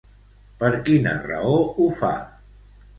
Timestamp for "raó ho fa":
1.29-2.15